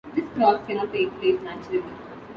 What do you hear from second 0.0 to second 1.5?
This cross cannot take place